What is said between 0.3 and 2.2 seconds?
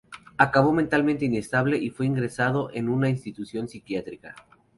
Acabó mentalmente inestable y fue